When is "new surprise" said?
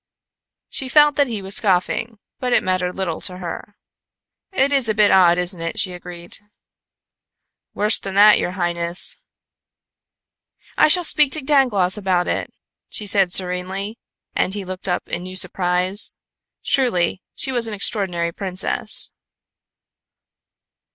15.21-16.15